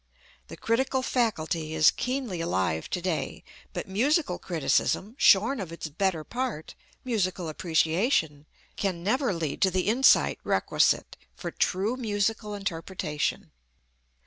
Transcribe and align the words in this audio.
The 0.47 0.57
critical 0.57 1.03
faculty 1.03 1.75
is 1.75 1.91
keenly 1.91 2.41
alive 2.41 2.89
to 2.89 3.01
day, 3.03 3.43
but 3.71 3.87
musical 3.87 4.39
criticism, 4.39 5.13
shorn 5.19 5.59
of 5.59 5.71
its 5.71 5.89
better 5.89 6.23
part, 6.23 6.73
musical 7.05 7.47
appreciation, 7.47 8.47
can 8.75 9.03
never 9.03 9.31
lead 9.31 9.61
to 9.61 9.69
the 9.69 9.87
insight 9.87 10.39
requisite 10.43 11.17
for 11.35 11.51
true 11.51 11.97
musical 11.97 12.55
interpretation. 12.55 13.51